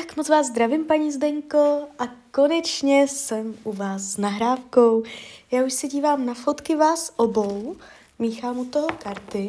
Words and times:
Tak 0.00 0.16
moc 0.16 0.28
vás 0.28 0.46
zdravím, 0.46 0.84
paní 0.84 1.12
Zdenko, 1.12 1.88
a 1.98 2.04
konečně 2.30 3.08
jsem 3.08 3.58
u 3.64 3.72
vás 3.72 4.02
s 4.02 4.16
nahrávkou. 4.16 5.02
Já 5.50 5.64
už 5.64 5.72
se 5.72 5.88
dívám 5.88 6.26
na 6.26 6.34
fotky 6.34 6.76
vás 6.76 7.12
obou, 7.16 7.76
míchám 8.18 8.58
u 8.58 8.64
toho 8.64 8.88
karty 8.88 9.48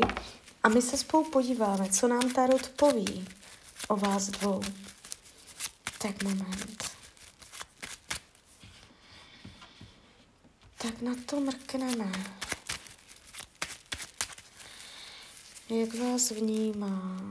a 0.64 0.70
my 0.70 0.82
se 0.82 0.98
spolu 0.98 1.24
podíváme, 1.24 1.90
co 1.90 2.08
nám 2.08 2.34
Tarot 2.34 2.70
poví 2.70 3.28
o 3.88 3.96
vás 3.96 4.28
dvou. 4.28 4.62
Tak 5.98 6.24
moment. 6.24 6.84
Tak 10.78 11.02
na 11.02 11.16
to 11.26 11.40
mrkneme. 11.40 12.12
Jak 15.70 15.96
vás 15.96 16.32
vnímá? 16.32 17.22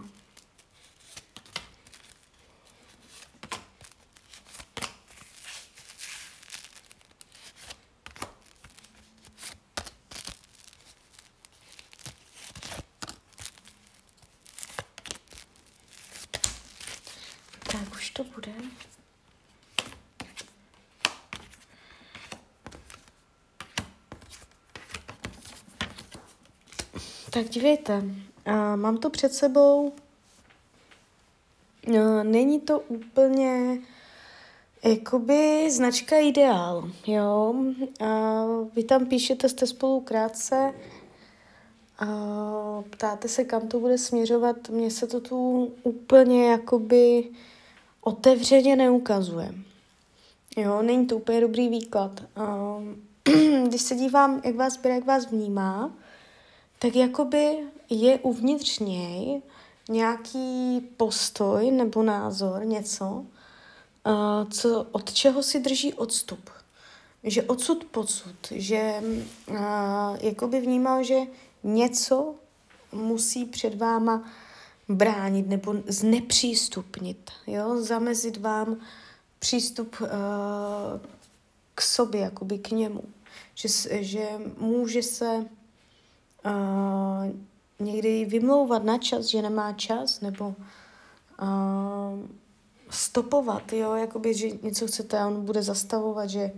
Tak 17.75 17.95
už 17.95 18.11
to 18.11 18.25
bude. 18.25 18.53
Tak 27.35 27.49
dívejte, 27.49 28.03
mám 28.77 28.97
to 28.97 29.11
před 29.11 29.35
sebou. 29.35 29.93
Není 32.23 32.61
to 32.61 32.81
úplně 32.81 33.79
jakoby 34.85 35.71
značka 35.71 36.17
ideál, 36.19 36.91
jo. 37.07 37.55
Vy 38.75 38.85
tam 38.85 39.07
píšete, 39.07 39.49
jste 39.49 39.67
spolu 39.67 40.01
krátce 40.01 40.73
a 41.99 42.07
ptáte 42.91 43.29
se, 43.29 43.45
kam 43.45 43.69
to 43.69 43.81
bude 43.81 43.99
směřovat. 43.99 44.69
Mně 44.69 44.91
se 44.91 45.07
to 45.07 45.21
tu 45.21 45.73
úplně 45.83 46.51
jakoby 46.51 47.29
otevřeně 48.01 48.77
neukazuje. 48.77 49.55
Jo, 50.57 50.83
není 50.83 51.07
to 51.07 51.17
úplně 51.17 51.41
dobrý 51.41 51.69
výklad. 51.69 52.21
A 52.37 52.77
když 53.67 53.83
se 53.83 53.95
dívám, 53.95 54.41
jak 54.45 54.55
vás 54.55 54.77
bere, 54.77 54.95
jak 54.95 55.05
vás 55.05 55.31
vnímá, 55.31 55.93
tak 56.85 56.97
jakoby 56.97 57.59
je 57.91 58.19
uvnitř 58.19 58.79
něj 58.79 59.43
nějaký 59.89 60.81
postoj 60.97 61.71
nebo 61.71 62.03
názor, 62.03 62.65
něco, 62.65 63.05
uh, 63.05 64.51
co, 64.51 64.87
od 64.93 65.13
čeho 65.13 65.43
si 65.43 65.61
drží 65.61 65.95
odstup. 65.95 66.51
Že 67.23 67.43
odsud 67.43 67.85
pocud, 67.85 68.35
že 68.51 69.03
uh, 69.51 69.57
jakoby 70.21 70.61
vnímal, 70.61 71.03
že 71.03 71.19
něco 71.63 72.35
musí 72.93 73.45
před 73.45 73.75
váma 73.75 74.33
bránit 74.89 75.49
nebo 75.49 75.75
znepřístupnit, 75.87 77.31
jo? 77.47 77.83
zamezit 77.83 78.37
vám 78.37 78.77
přístup 79.39 79.97
uh, 80.01 80.09
k 81.75 81.81
sobě, 81.81 82.21
jakoby 82.21 82.59
k 82.59 82.71
němu. 82.71 83.03
Že, 83.55 83.69
že 84.03 84.29
může 84.59 85.03
se 85.03 85.47
uh, 86.47 87.87
někdy 87.87 88.25
vymlouvat 88.25 88.85
na 88.85 88.99
čas, 88.99 89.27
že 89.27 89.43
nemá 89.43 89.73
čas, 89.73 90.21
nebo 90.21 90.55
uh, 91.43 92.29
stopovat, 92.91 93.73
jo, 93.73 93.95
jakoby, 93.95 94.35
že 94.35 94.49
něco 94.63 94.87
chcete 94.87 95.19
a 95.19 95.27
on 95.27 95.45
bude 95.45 95.63
zastavovat, 95.63 96.31
že 96.31 96.53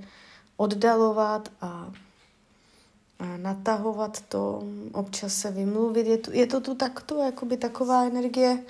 oddalovat 0.56 1.48
a, 1.60 1.92
a 3.18 3.36
natahovat 3.36 4.20
to, 4.20 4.62
občas 4.92 5.34
se 5.34 5.50
vymluvit. 5.50 6.06
Je 6.06 6.18
to, 6.18 6.32
je 6.32 6.46
to 6.46 6.60
tu 6.60 6.74
takto, 6.74 7.22
jakoby 7.22 7.56
taková 7.56 8.04
energie. 8.04 8.64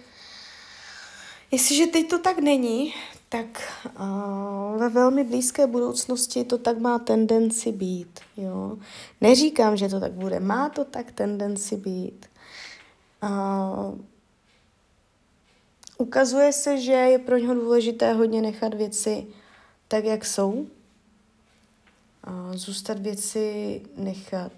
Jestliže 1.50 1.86
teď 1.86 2.08
to 2.08 2.18
tak 2.18 2.38
není, 2.38 2.94
tak 3.28 3.62
uh, 4.00 4.80
ve 4.80 4.88
velmi 4.88 5.24
blízké 5.24 5.66
budoucnosti 5.66 6.44
to 6.44 6.58
tak 6.58 6.78
má 6.78 6.98
tendenci 6.98 7.72
být. 7.72 8.20
Jo? 8.36 8.78
Neříkám, 9.20 9.76
že 9.76 9.88
to 9.88 10.00
tak 10.00 10.12
bude, 10.12 10.40
má 10.40 10.68
to 10.68 10.84
tak 10.84 11.12
tendenci 11.12 11.76
být. 11.76 12.26
Uh, 13.22 13.98
ukazuje 15.98 16.52
se, 16.52 16.80
že 16.80 16.92
je 16.92 17.18
pro 17.18 17.38
něho 17.38 17.54
důležité 17.54 18.12
hodně 18.12 18.42
nechat 18.42 18.74
věci 18.74 19.26
tak, 19.88 20.04
jak 20.04 20.24
jsou. 20.24 20.52
Uh, 20.52 20.66
zůstat 22.54 22.98
věci 22.98 23.80
nechat 23.96 24.52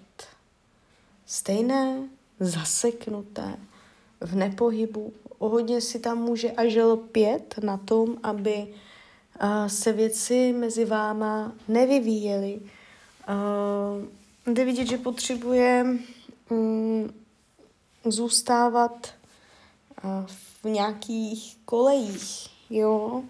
stejné, 1.25 2.09
zaseknuté, 2.39 3.57
v 4.21 4.35
nepohybu, 4.35 5.13
hodně 5.39 5.81
si 5.81 5.99
tam 5.99 6.17
může 6.17 6.51
až 6.51 6.75
lpět 6.75 7.55
na 7.63 7.77
tom, 7.77 8.17
aby 8.23 8.67
se 9.67 9.93
věci 9.93 10.53
mezi 10.53 10.85
váma 10.85 11.53
nevyvíjely. 11.67 12.59
Jde 14.47 14.65
vidět, 14.65 14.85
že 14.85 14.97
potřebuje 14.97 15.85
um, 16.49 17.13
zůstávat 18.05 19.13
v 20.63 20.69
nějakých 20.69 21.57
kolejích, 21.65 22.47
jo. 22.69 23.23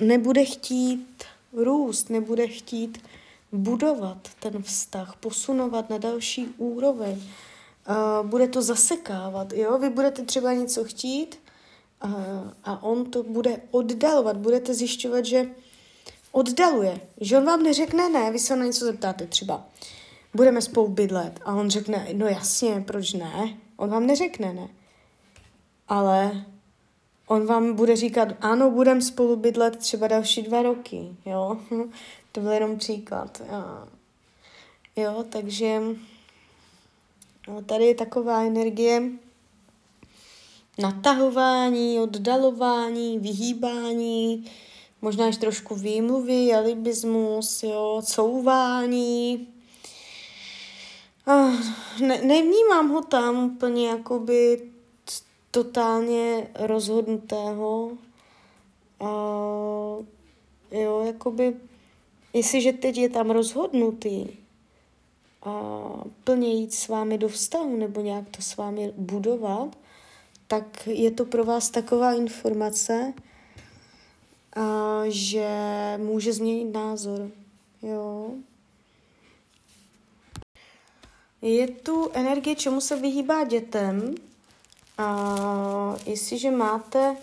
Nebude 0.00 0.44
chtít 0.44 1.24
růst, 1.52 2.10
nebude 2.10 2.48
chtít 2.48 2.98
budovat 3.52 4.28
ten 4.40 4.62
vztah, 4.62 5.16
posunovat 5.16 5.90
na 5.90 5.98
další 5.98 6.46
úroveň 6.46 7.22
bude 8.22 8.48
to 8.48 8.62
zasekávat, 8.62 9.52
jo? 9.52 9.78
Vy 9.78 9.90
budete 9.90 10.22
třeba 10.22 10.52
něco 10.52 10.84
chtít 10.84 11.40
uh, 12.04 12.12
a 12.64 12.82
on 12.82 13.10
to 13.10 13.22
bude 13.22 13.60
oddalovat, 13.70 14.36
budete 14.36 14.74
zjišťovat, 14.74 15.24
že 15.24 15.46
oddaluje, 16.32 17.00
že 17.20 17.38
on 17.38 17.44
vám 17.44 17.62
neřekne 17.62 18.08
ne, 18.08 18.30
vy 18.30 18.38
se 18.38 18.56
na 18.56 18.64
něco 18.64 18.84
zeptáte 18.84 19.26
třeba, 19.26 19.66
budeme 20.34 20.62
spolu 20.62 20.88
bydlet 20.88 21.40
a 21.44 21.54
on 21.54 21.70
řekne, 21.70 22.08
no 22.12 22.26
jasně, 22.26 22.84
proč 22.86 23.12
ne? 23.12 23.58
On 23.76 23.90
vám 23.90 24.06
neřekne 24.06 24.52
ne. 24.52 24.68
Ale 25.88 26.44
on 27.26 27.46
vám 27.46 27.74
bude 27.74 27.96
říkat, 27.96 28.28
ano, 28.40 28.70
budeme 28.70 29.02
spolu 29.02 29.36
bydlet 29.36 29.76
třeba 29.76 30.08
další 30.08 30.42
dva 30.42 30.62
roky, 30.62 31.16
jo. 31.26 31.58
to 32.32 32.40
byl 32.40 32.52
jenom 32.52 32.78
příklad. 32.78 33.42
Jo, 34.96 35.24
takže 35.28 35.82
No, 37.48 37.62
tady 37.62 37.84
je 37.84 37.94
taková 37.94 38.42
energie 38.42 39.02
natahování, 40.78 42.00
oddalování, 42.00 43.18
vyhýbání, 43.18 44.50
možná 45.02 45.26
až 45.26 45.36
trošku 45.36 45.74
výmluvy, 45.74 46.54
alibismus, 46.54 47.62
jo, 47.62 48.02
couvání. 48.04 49.48
Ne, 52.00 52.22
nevnímám 52.22 52.88
ho 52.88 53.02
tam 53.02 53.44
úplně 53.44 53.88
jakoby 53.88 54.70
totálně 55.50 56.50
rozhodnutého. 56.54 57.92
A, 59.00 59.06
jo, 60.70 61.02
jakoby, 61.06 61.56
jestliže 62.32 62.72
teď 62.72 62.96
je 62.96 63.08
tam 63.08 63.30
rozhodnutý, 63.30 64.26
a 65.44 65.82
plně 66.24 66.48
jít 66.54 66.74
s 66.74 66.88
vámi 66.88 67.18
do 67.18 67.28
vztahu 67.28 67.76
nebo 67.76 68.00
nějak 68.00 68.24
to 68.30 68.42
s 68.42 68.56
vámi 68.56 68.92
budovat, 68.96 69.78
tak 70.46 70.86
je 70.86 71.10
to 71.10 71.24
pro 71.24 71.44
vás 71.44 71.70
taková 71.70 72.12
informace, 72.12 73.12
a, 74.56 75.02
že 75.08 75.48
může 75.96 76.32
změnit 76.32 76.72
názor. 76.72 77.30
Jo. 77.82 78.30
Je 81.42 81.68
tu 81.68 82.10
energie, 82.12 82.56
čemu 82.56 82.80
se 82.80 82.96
vyhýbá 82.96 83.44
dětem. 83.44 84.14
A 84.98 85.96
jestliže 86.06 86.50
máte 86.50 87.16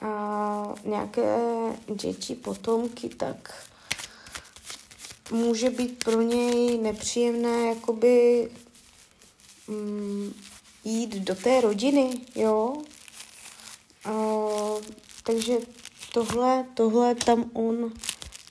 a, 0.00 0.74
nějaké 0.84 1.38
děti, 1.94 2.34
potomky, 2.34 3.08
tak 3.08 3.69
může 5.32 5.70
být 5.70 6.04
pro 6.04 6.22
něj 6.22 6.78
nepříjemné 6.78 7.66
jakoby 7.66 8.48
mm, 9.68 10.32
jít 10.84 11.14
do 11.14 11.34
té 11.34 11.60
rodiny, 11.60 12.10
jo. 12.34 12.76
A, 14.04 14.12
takže 15.24 15.58
tohle, 16.12 16.66
tohle 16.74 17.14
tam 17.14 17.50
on 17.52 17.92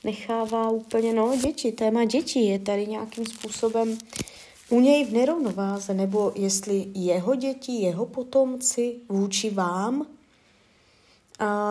nechává 0.03 0.69
úplně, 0.69 1.13
no 1.13 1.37
děti, 1.37 1.71
téma 1.71 2.05
dětí 2.05 2.47
je 2.47 2.59
tady 2.59 2.87
nějakým 2.87 3.25
způsobem 3.25 3.97
u 4.69 4.79
něj 4.79 5.05
v 5.05 5.13
nerovnováze, 5.13 5.93
nebo 5.93 6.31
jestli 6.35 6.87
jeho 6.93 7.35
děti, 7.35 7.71
jeho 7.71 8.05
potomci 8.05 8.95
vůči 9.09 9.49
vám 9.49 10.05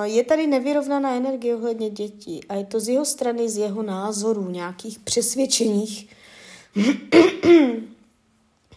je 0.02 0.24
tady 0.24 0.46
nevyrovnaná 0.46 1.16
energie 1.16 1.56
ohledně 1.56 1.90
dětí 1.90 2.44
a 2.48 2.54
je 2.54 2.64
to 2.64 2.80
z 2.80 2.88
jeho 2.88 3.04
strany, 3.04 3.48
z 3.48 3.56
jeho 3.56 3.82
názorů, 3.82 4.50
nějakých 4.50 4.98
přesvědčeních. 4.98 6.10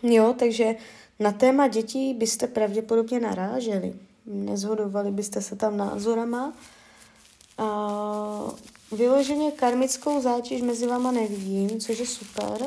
jo, 0.04 0.36
takže 0.40 0.76
na 1.20 1.32
téma 1.32 1.68
dětí 1.68 2.14
byste 2.14 2.48
pravděpodobně 2.48 3.20
naráželi. 3.20 3.94
Nezhodovali 4.26 5.12
byste 5.12 5.42
se 5.42 5.56
tam 5.56 5.78
názorama. 5.78 6.54
A 7.58 8.54
vyloženě 8.92 9.52
karmickou 9.52 10.22
zátěž 10.22 10.62
mezi 10.62 10.88
váma 10.88 11.12
nevidím, 11.12 11.80
což 11.80 12.00
je 12.00 12.08
super. 12.08 12.62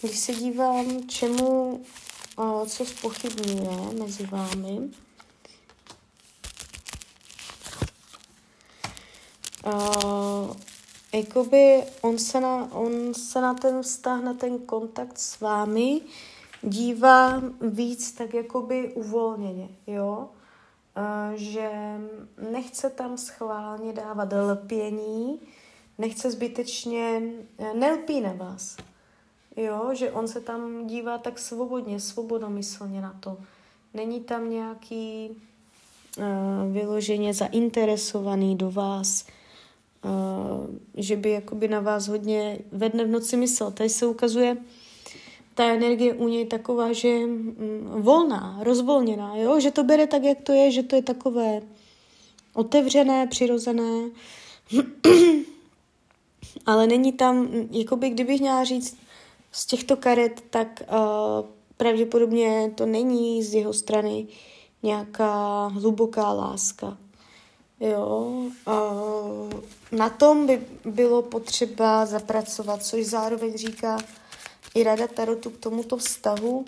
Když 0.00 0.18
se 0.18 0.32
dívám, 0.32 1.08
čemu, 1.08 1.80
co 2.66 2.84
spochybňuje 2.84 3.94
mezi 3.98 4.26
vámi, 4.26 4.78
Uh, 9.66 10.56
jakoby 11.14 11.84
on 12.02 12.18
se, 12.18 12.40
na, 12.40 12.72
on 12.72 13.14
se 13.14 13.40
na 13.40 13.54
ten 13.54 13.82
vztah, 13.82 14.22
na 14.22 14.34
ten 14.34 14.58
kontakt 14.58 15.18
s 15.18 15.40
vámi 15.40 16.00
dívá 16.62 17.42
víc 17.60 18.12
tak 18.12 18.34
jakoby 18.34 18.92
uvolněně, 18.94 19.68
jo? 19.86 20.28
Uh, 20.96 21.36
že 21.36 21.70
nechce 22.50 22.90
tam 22.90 23.18
schválně 23.18 23.92
dávat 23.92 24.32
lpění, 24.52 25.40
nechce 25.98 26.30
zbytečně, 26.30 27.22
eh, 27.58 27.74
nelpí 27.74 28.20
na 28.20 28.32
vás, 28.32 28.76
jo? 29.56 29.90
Že 29.92 30.10
on 30.10 30.28
se 30.28 30.40
tam 30.40 30.86
dívá 30.86 31.18
tak 31.18 31.38
svobodně, 31.38 32.00
svobodomyslně 32.00 33.00
na 33.00 33.16
to. 33.20 33.36
Není 33.94 34.20
tam 34.20 34.50
nějaký 34.50 35.30
uh, 36.18 36.72
vyloženě 36.72 37.34
zainteresovaný 37.34 38.56
do 38.56 38.70
vás, 38.70 39.26
že 40.96 41.16
by 41.16 41.30
jakoby 41.30 41.68
na 41.68 41.80
vás 41.80 42.08
hodně 42.08 42.58
ve 42.72 42.88
dne 42.88 43.04
v 43.04 43.08
noci 43.08 43.36
myslel. 43.36 43.70
Tady 43.70 43.88
se 43.88 44.06
ukazuje 44.06 44.56
ta 45.54 45.64
energie 45.64 46.14
u 46.14 46.28
něj 46.28 46.46
taková, 46.46 46.92
že 46.92 47.08
mm, 47.08 47.86
volná, 48.02 48.58
rozvolněná, 48.62 49.36
jo? 49.36 49.60
že 49.60 49.70
to 49.70 49.84
bere 49.84 50.06
tak, 50.06 50.22
jak 50.22 50.40
to 50.40 50.52
je, 50.52 50.70
že 50.70 50.82
to 50.82 50.96
je 50.96 51.02
takové 51.02 51.62
otevřené, 52.54 53.26
přirozené, 53.26 54.10
ale 56.66 56.86
není 56.86 57.12
tam, 57.12 57.48
jakoby 57.70 58.10
kdybych 58.10 58.40
měla 58.40 58.64
říct 58.64 58.96
z 59.52 59.66
těchto 59.66 59.96
karet, 59.96 60.42
tak 60.50 60.82
uh, 60.88 61.46
pravděpodobně 61.76 62.72
to 62.74 62.86
není 62.86 63.42
z 63.42 63.54
jeho 63.54 63.72
strany 63.72 64.26
nějaká 64.82 65.66
hluboká 65.66 66.32
láska. 66.32 66.98
Jo, 67.80 68.32
uh, 68.66 69.60
na 69.92 70.08
tom 70.08 70.46
by 70.46 70.66
bylo 70.84 71.22
potřeba 71.22 72.06
zapracovat, 72.06 72.84
což 72.84 73.06
zároveň 73.06 73.58
říká 73.58 73.98
i 74.74 74.84
Rada 74.84 75.06
Tarotu 75.06 75.50
k 75.50 75.58
tomuto 75.58 75.96
vztahu. 75.96 76.64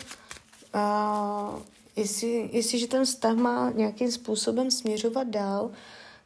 A 0.72 1.58
jestli, 1.96 2.50
jestliže 2.52 2.86
ten 2.86 3.04
vztah 3.04 3.36
má 3.36 3.70
nějakým 3.70 4.12
způsobem 4.12 4.70
směřovat 4.70 5.28
dál, 5.28 5.70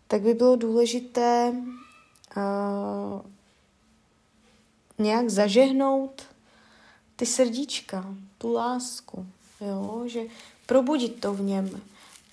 tak 0.08 0.22
by 0.22 0.34
bylo 0.34 0.56
důležité 0.56 1.52
uh, 2.36 3.20
nějak 4.98 5.30
zažehnout 5.30 6.22
ty 7.16 7.26
srdíčka, 7.26 8.14
tu 8.38 8.52
lásku, 8.52 9.26
jo? 9.60 10.02
že 10.06 10.20
probudit 10.66 11.20
to 11.20 11.34
v 11.34 11.40
něm, 11.40 11.80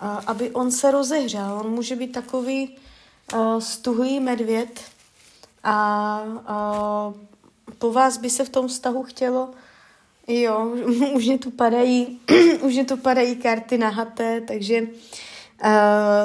aby 0.00 0.50
on 0.50 0.72
se 0.72 0.90
rozehřál. 0.90 1.58
On 1.58 1.70
může 1.70 1.96
být 1.96 2.12
takový 2.12 2.76
uh, 3.34 3.58
stuhlý 3.58 4.20
medvěd 4.20 4.80
a 5.64 6.22
uh, 6.24 7.14
po 7.78 7.92
vás 7.92 8.18
by 8.18 8.30
se 8.30 8.44
v 8.44 8.48
tom 8.48 8.68
vztahu 8.68 9.02
chtělo 9.02 9.50
Jo, 10.28 10.66
už 11.14 11.26
mě 11.26 11.38
tu 11.38 11.50
padají, 11.50 12.20
už 12.62 12.74
mě 12.74 12.84
tu 12.84 12.96
padají 12.96 13.36
karty 13.36 13.78
nahaté, 13.78 14.40
takže 14.40 14.80
uh, 14.82 14.88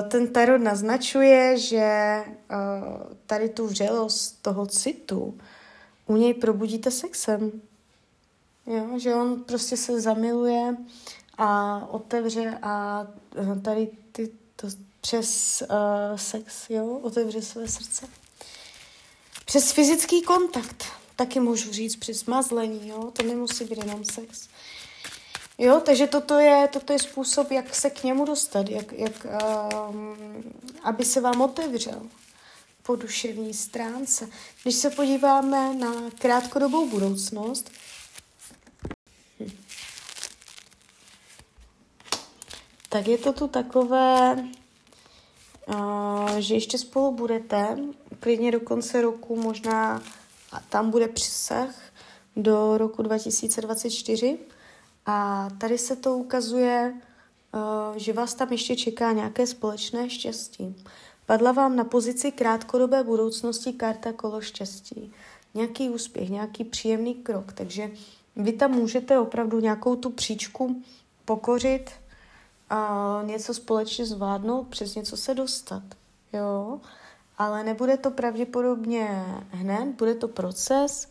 ten 0.10 0.28
tarot 0.28 0.62
naznačuje, 0.62 1.58
že 1.58 2.18
uh, 2.26 3.14
tady 3.26 3.50
tu 3.50 3.68
vřelost 3.68 4.42
toho 4.42 4.66
citu 4.66 5.38
u 6.08 6.16
něj 6.16 6.34
probudíte 6.34 6.92
sexem. 6.92 7.52
Jo, 8.68 9.00
že 9.00 9.16
on 9.16 9.44
prostě 9.44 9.78
se 9.78 10.02
zamiluje 10.02 10.76
a 11.38 11.82
otevře 11.90 12.60
a 12.62 13.08
eh, 13.36 13.60
tady 13.60 13.88
ty, 14.12 14.32
to 14.56 14.68
přes 15.02 15.64
uh, 15.70 16.18
sex, 16.18 16.70
jo, 16.70 17.00
otevře 17.04 17.42
své 17.42 17.68
srdce. 17.68 18.08
Přes 19.46 19.72
fyzický 19.72 20.22
kontakt, 20.22 20.86
taky 21.16 21.40
můžu 21.40 21.72
říct 21.72 21.96
přes 21.96 22.26
mazlení, 22.26 22.90
jo, 22.90 23.12
to 23.12 23.24
nemusí 23.24 23.66
být 23.66 23.78
jenom 23.78 24.06
sex. 24.06 24.48
Jo, 25.58 25.82
takže 25.86 26.08
toto 26.08 26.40
je, 26.40 26.68
toto 26.68 26.94
je 26.94 27.00
způsob, 27.00 27.52
jak 27.52 27.76
se 27.76 27.90
k 27.90 28.04
němu 28.04 28.26
dostat, 28.26 28.70
jak, 28.70 28.94
jak 28.94 29.28
um, 29.90 30.18
aby 30.84 31.06
se 31.06 31.22
vám 31.22 31.42
otevřel 31.42 32.02
po 32.84 32.96
duševní 32.96 33.54
stránce. 33.54 34.30
Když 34.64 34.76
se 34.76 34.90
podíváme 34.90 35.76
na 35.76 35.94
krátkodobou 36.20 36.90
budoucnost, 36.90 37.72
tak 42.94 43.08
je 43.08 43.18
to 43.18 43.34
tu 43.34 43.48
takové, 43.48 44.36
uh, 45.68 46.36
že 46.38 46.54
ještě 46.54 46.78
spolu 46.78 47.12
budete, 47.12 47.78
klidně 48.20 48.52
do 48.52 48.60
konce 48.60 49.02
roku, 49.02 49.36
možná 49.36 50.02
a 50.52 50.60
tam 50.70 50.90
bude 50.92 51.08
přesah 51.08 51.76
do 52.36 52.78
roku 52.78 53.04
2024. 53.04 54.38
A 55.06 55.48
tady 55.58 55.78
se 55.78 55.96
to 55.96 56.18
ukazuje, 56.18 56.94
uh, 57.54 57.98
že 57.98 58.14
vás 58.14 58.34
tam 58.34 58.52
ještě 58.52 58.76
čeká 58.76 59.12
nějaké 59.12 59.48
společné 59.48 60.10
štěstí. 60.10 60.76
Padla 61.26 61.52
vám 61.52 61.76
na 61.76 61.84
pozici 61.84 62.32
krátkodobé 62.32 63.04
budoucnosti 63.04 63.74
karta 63.74 64.14
kolo 64.14 64.42
štěstí. 64.42 65.14
Nějaký 65.54 65.90
úspěch, 65.90 66.30
nějaký 66.30 66.64
příjemný 66.64 67.16
krok. 67.16 67.54
Takže 67.54 67.92
vy 68.36 68.54
tam 68.54 68.72
můžete 68.72 69.20
opravdu 69.20 69.60
nějakou 69.60 69.96
tu 69.96 70.10
příčku 70.10 70.84
pokořit, 71.26 71.92
a 72.74 73.22
něco 73.26 73.54
společně 73.54 74.06
zvládnout, 74.06 74.68
přes 74.68 74.96
něco 74.96 75.18
se 75.18 75.34
dostat. 75.34 75.84
Jo? 76.34 76.80
Ale 77.38 77.64
nebude 77.64 77.98
to 77.98 78.12
pravděpodobně 78.12 79.26
hned, 79.50 79.86
bude 79.86 80.16
to 80.16 80.28
proces, 80.28 81.10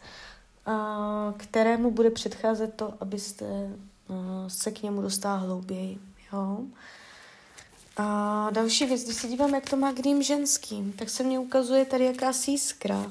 a, 0.67 1.35
kterému 1.37 1.91
bude 1.91 2.11
předcházet 2.11 2.75
to, 2.75 2.95
abyste 3.01 3.47
a, 3.47 4.49
se 4.49 4.71
k 4.71 4.83
němu 4.83 5.03
dostala 5.03 5.37
hlouběji. 5.37 5.99
Jo? 6.33 6.59
A 7.97 8.51
další 8.51 8.87
věc, 8.87 9.05
když 9.05 9.17
se 9.17 9.29
dívám, 9.29 9.55
jak 9.55 9.71
to 9.71 9.77
má 9.77 9.93
k 9.93 10.23
ženským, 10.23 10.93
tak 10.93 11.11
se 11.11 11.23
mně 11.23 11.39
ukazuje 11.39 11.85
tady 11.85 12.05
jakási 12.05 12.51
jiskra. 12.51 13.11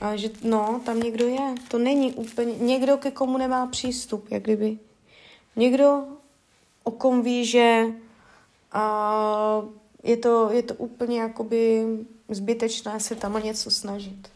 A 0.00 0.16
že 0.16 0.30
no, 0.42 0.80
tam 0.84 1.00
někdo 1.00 1.26
je. 1.26 1.54
To 1.68 1.78
není 1.78 2.14
úplně, 2.14 2.56
někdo, 2.56 2.96
ke 2.96 3.10
komu 3.10 3.38
nemá 3.38 3.66
přístup, 3.66 4.30
jak 4.30 4.42
kdyby. 4.42 4.78
Někdo, 5.56 6.04
o 6.84 6.90
kom 6.90 7.22
ví, 7.22 7.44
že 7.44 7.86
a 8.72 9.62
je, 10.02 10.16
to, 10.16 10.50
je 10.50 10.62
to 10.62 10.74
úplně 10.74 11.20
jakoby 11.20 11.86
zbytečné 12.28 13.00
se 13.00 13.14
tam 13.14 13.34
o 13.34 13.38
něco 13.38 13.70
snažit. 13.70 14.28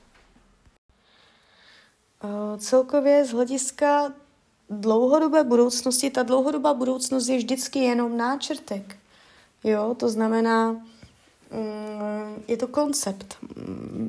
A 2.20 2.56
celkově 2.58 3.24
z 3.24 3.30
hlediska 3.30 4.12
dlouhodobé 4.70 5.44
budoucnosti, 5.44 6.10
ta 6.10 6.22
dlouhodobá 6.22 6.74
budoucnost 6.74 7.28
je 7.28 7.36
vždycky 7.36 7.78
jenom 7.78 8.16
náčrtek. 8.16 8.96
Jo, 9.64 9.96
to 9.98 10.08
znamená, 10.08 10.72
mm, 10.72 12.42
je 12.48 12.56
to 12.56 12.66
koncept. 12.66 13.36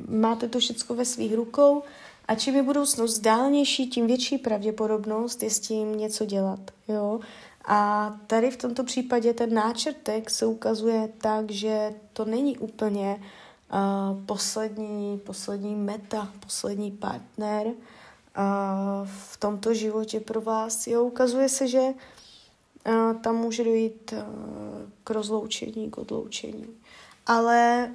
Máte 0.08 0.48
to 0.48 0.58
všechno 0.58 0.96
ve 0.96 1.04
svých 1.04 1.34
rukou 1.34 1.82
a 2.28 2.34
čím 2.34 2.54
je 2.54 2.62
budoucnost 2.62 3.18
dálnější, 3.18 3.88
tím 3.88 4.06
větší 4.06 4.38
pravděpodobnost 4.38 5.42
je 5.42 5.50
s 5.50 5.60
tím 5.60 5.98
něco 5.98 6.24
dělat. 6.24 6.60
Jo? 6.88 7.20
A 7.66 8.10
tady 8.26 8.50
v 8.50 8.56
tomto 8.56 8.84
případě 8.84 9.34
ten 9.34 9.54
náčrtek 9.54 10.30
se 10.30 10.46
ukazuje 10.46 11.08
tak, 11.18 11.50
že 11.50 11.94
to 12.12 12.24
není 12.24 12.58
úplně 12.58 13.22
uh, 13.72 14.24
poslední, 14.26 15.18
poslední 15.18 15.74
meta, 15.74 16.32
poslední 16.40 16.90
partner 16.90 17.66
uh, 17.66 17.74
v 19.04 19.36
tomto 19.36 19.74
životě 19.74 20.20
pro 20.20 20.40
vás. 20.40 20.86
Jo, 20.86 21.04
ukazuje 21.04 21.48
se, 21.48 21.68
že 21.68 21.80
uh, 21.80 23.20
tam 23.20 23.36
může 23.36 23.64
dojít 23.64 24.12
uh, 24.12 24.18
k 25.04 25.10
rozloučení, 25.10 25.90
k 25.90 25.98
odloučení. 25.98 26.66
Ale 27.26 27.90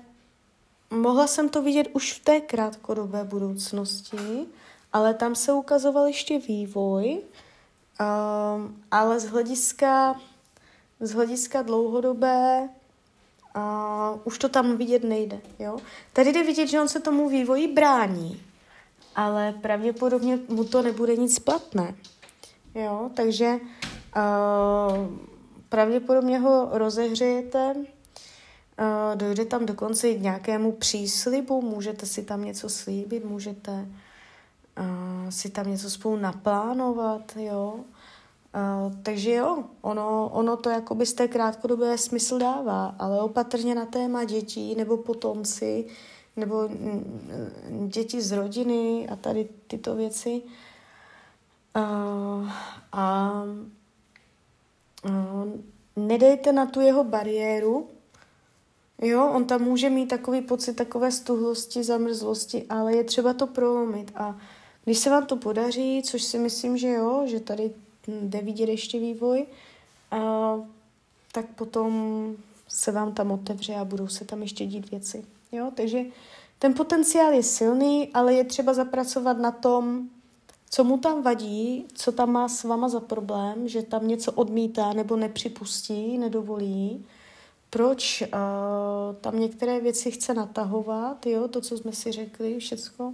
mohla 0.89 1.27
jsem 1.27 1.49
to 1.49 1.61
vidět 1.61 1.87
už 1.93 2.13
v 2.13 2.23
té 2.23 2.41
krátkodobé 2.41 3.23
budoucnosti, 3.23 4.45
ale 4.93 5.13
tam 5.13 5.35
se 5.35 5.53
ukazoval 5.53 6.05
ještě 6.07 6.39
vývoj, 6.39 7.21
Um, 8.01 8.81
ale 8.91 9.20
z 9.20 9.25
hlediska, 9.25 10.15
z 11.00 11.12
hlediska 11.12 11.62
dlouhodobé 11.62 12.70
a 13.53 14.15
už 14.24 14.38
to 14.38 14.50
tam 14.50 14.77
vidět 14.77 15.03
nejde. 15.03 15.39
Jo? 15.60 15.77
Tady 16.13 16.34
jde 16.34 16.43
vidět, 16.43 16.67
že 16.67 16.81
on 16.81 16.88
se 16.88 17.00
tomu 17.00 17.29
vývoji 17.29 17.67
brání, 17.67 18.41
ale 19.15 19.53
pravděpodobně 19.62 20.39
mu 20.48 20.63
to 20.63 20.81
nebude 20.81 21.15
nic 21.15 21.39
platné. 21.39 21.96
Jo? 22.75 23.10
Takže 23.13 23.60
uh, 24.15 25.17
pravděpodobně 25.70 26.39
ho 26.39 26.70
rozehřejete, 26.72 27.74
uh, 27.75 27.86
dojde 29.15 29.46
tam 29.46 29.65
dokonce 29.65 30.13
k 30.13 30.22
nějakému 30.22 30.72
příslibu, 30.72 31.62
můžete 31.62 32.05
si 32.05 32.24
tam 32.24 32.46
něco 32.46 32.70
slíbit, 32.70 33.25
můžete 33.25 33.88
uh, 34.79 35.29
si 35.29 35.49
tam 35.49 35.67
něco 35.67 35.89
spolu 35.89 36.15
naplánovat, 36.15 37.35
jo. 37.35 37.79
Uh, 38.55 38.95
takže 39.03 39.31
jo, 39.31 39.63
ono, 39.81 40.29
ono 40.33 40.57
to 40.57 40.69
jakoby 40.69 41.05
z 41.05 41.13
té 41.13 41.27
krátkodobé 41.27 41.97
smysl 41.97 42.39
dává, 42.39 42.95
ale 42.99 43.21
opatrně 43.21 43.75
na 43.75 43.85
téma 43.85 44.23
dětí 44.23 44.75
nebo 44.75 44.97
potomci, 44.97 45.85
nebo 46.35 46.69
děti 47.87 48.21
z 48.21 48.31
rodiny 48.31 49.09
a 49.11 49.15
tady 49.15 49.49
tyto 49.67 49.95
věci. 49.95 50.41
Uh, 51.75 52.51
a 52.91 53.33
uh, 55.05 55.47
nedejte 55.95 56.51
na 56.53 56.65
tu 56.65 56.81
jeho 56.81 57.03
bariéru, 57.03 57.89
Jo, 59.01 59.31
on 59.35 59.45
tam 59.45 59.61
může 59.61 59.89
mít 59.89 60.07
takový 60.07 60.41
pocit 60.41 60.73
takové 60.73 61.11
stuhlosti, 61.11 61.83
zamrzlosti, 61.83 62.65
ale 62.69 62.95
je 62.95 63.03
třeba 63.03 63.33
to 63.33 63.47
prolomit. 63.47 64.11
A 64.15 64.37
když 64.83 64.97
se 64.97 65.09
vám 65.09 65.25
to 65.25 65.35
podaří, 65.35 66.01
což 66.03 66.23
si 66.23 66.39
myslím, 66.39 66.77
že 66.77 66.88
jo, 66.88 67.23
že 67.25 67.39
tady 67.39 67.71
jde 68.07 68.41
vidět 68.41 68.69
ještě 68.69 69.00
vývoj, 69.00 69.45
a, 70.11 70.55
tak 71.31 71.45
potom 71.55 72.35
se 72.67 72.91
vám 72.91 73.13
tam 73.13 73.31
otevře 73.31 73.75
a 73.75 73.85
budou 73.85 74.07
se 74.07 74.25
tam 74.25 74.41
ještě 74.41 74.65
dít 74.65 74.91
věci. 74.91 75.25
Jo, 75.51 75.71
takže 75.75 76.00
ten 76.59 76.73
potenciál 76.73 77.33
je 77.33 77.43
silný, 77.43 78.09
ale 78.13 78.33
je 78.33 78.43
třeba 78.43 78.73
zapracovat 78.73 79.38
na 79.38 79.51
tom, 79.51 80.09
co 80.69 80.83
mu 80.83 80.97
tam 80.97 81.23
vadí, 81.23 81.85
co 81.93 82.11
tam 82.11 82.31
má 82.31 82.47
s 82.47 82.63
váma 82.63 82.89
za 82.89 83.00
problém, 83.00 83.67
že 83.67 83.81
tam 83.81 84.07
něco 84.07 84.31
odmítá 84.31 84.93
nebo 84.93 85.15
nepřipustí, 85.15 86.17
nedovolí, 86.17 87.05
proč 87.69 88.21
uh, 88.21 88.27
tam 89.21 89.39
některé 89.39 89.79
věci 89.79 90.11
chce 90.11 90.33
natahovat, 90.33 91.25
jo, 91.25 91.47
to, 91.47 91.61
co 91.61 91.77
jsme 91.77 91.93
si 91.93 92.11
řekli, 92.11 92.59
všecko. 92.59 93.13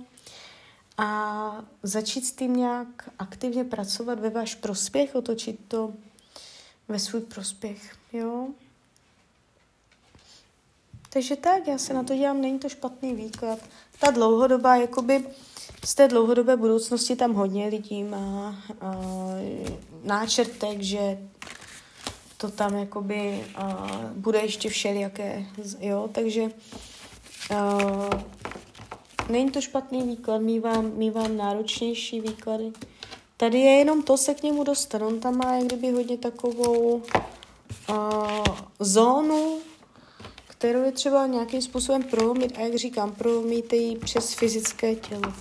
A 0.98 1.66
začít 1.84 2.26
s 2.26 2.32
tím 2.32 2.56
nějak 2.56 3.10
aktivně 3.20 3.64
pracovat 3.64 4.20
ve 4.20 4.30
váš 4.30 4.56
prospěch, 4.56 5.16
otočit 5.16 5.60
to 5.68 5.94
ve 6.88 7.00
svůj 7.00 7.22
prospěch, 7.22 7.96
jo. 8.14 8.48
Takže 11.10 11.36
tak, 11.36 11.68
já 11.68 11.78
se 11.78 11.94
na 11.94 12.04
to 12.04 12.16
dělám, 12.16 12.42
není 12.42 12.60
to 12.60 12.70
špatný 12.70 13.16
výklad. 13.16 13.60
Ta 14.00 14.12
dlouhodobá, 14.12 14.76
jakoby 14.76 15.26
z 15.86 15.96
té 15.96 16.08
dlouhodobé 16.08 16.58
budoucnosti 16.58 17.16
tam 17.16 17.34
hodně 17.34 17.68
lidí 17.68 18.04
má 18.04 18.56
uh, 18.82 19.78
náčrtek, 20.04 20.82
že 20.82 21.18
to 22.38 22.52
tam 22.52 22.78
jakoby 22.78 23.46
uh, 23.62 24.12
bude 24.12 24.40
ještě 24.40 24.70
všelijaké, 24.70 25.46
jo, 25.80 26.10
takže 26.14 26.42
uh, 27.52 28.10
není 29.30 29.52
to 29.52 29.62
špatný 29.62 30.04
výklad, 30.04 30.42
mývám, 30.42 30.92
mývám 30.96 31.38
náročnější 31.38 32.22
výklady. 32.22 32.72
Tady 33.38 33.60
je 33.60 33.72
jenom 33.72 34.04
to 34.04 34.18
se 34.18 34.34
k 34.34 34.44
němu 34.44 34.64
dostat, 34.64 35.02
on 35.02 35.20
tam 35.20 35.38
má 35.38 35.56
jak 35.56 35.66
kdyby 35.66 35.92
hodně 35.92 36.18
takovou 36.18 37.04
uh, 37.90 38.46
zónu, 38.80 39.58
kterou 40.48 40.84
je 40.84 40.92
třeba 40.92 41.28
nějakým 41.28 41.62
způsobem 41.62 42.04
prolomit 42.04 42.58
a 42.58 42.62
jak 42.62 42.76
říkám, 42.76 43.12
prolomíte 43.12 43.76
ji 43.76 43.98
přes 43.98 44.34
fyzické 44.34 44.96
tělo. 44.96 45.34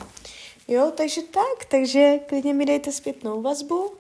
Jo, 0.68 0.92
takže 0.96 1.22
tak, 1.22 1.64
takže 1.70 2.20
klidně 2.26 2.54
mi 2.54 2.66
dejte 2.66 2.92
zpětnou 2.92 3.42
vazbu, 3.42 3.90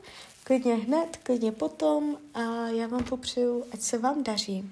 Klidně 0.46 0.74
hned, 0.74 1.16
klidně 1.22 1.52
potom 1.52 2.18
a 2.34 2.68
já 2.68 2.86
vám 2.86 3.04
popřeju, 3.04 3.64
ať 3.72 3.80
se 3.80 3.98
vám 3.98 4.22
daří, 4.22 4.70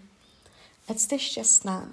ať 0.89 0.99
jste 0.99 1.19
šťastná. 1.19 1.93